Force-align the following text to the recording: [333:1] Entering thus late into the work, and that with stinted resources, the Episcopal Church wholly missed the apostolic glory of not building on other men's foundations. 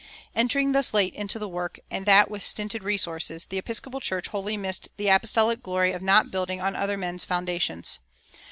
[333:1] 0.31 0.31
Entering 0.41 0.71
thus 0.71 0.93
late 0.95 1.13
into 1.13 1.37
the 1.37 1.47
work, 1.47 1.79
and 1.91 2.07
that 2.07 2.31
with 2.31 2.41
stinted 2.41 2.81
resources, 2.81 3.45
the 3.45 3.59
Episcopal 3.59 3.99
Church 4.01 4.29
wholly 4.29 4.57
missed 4.57 4.89
the 4.97 5.09
apostolic 5.09 5.61
glory 5.61 5.91
of 5.91 6.01
not 6.01 6.31
building 6.31 6.59
on 6.59 6.75
other 6.75 6.97
men's 6.97 7.23
foundations. 7.23 7.99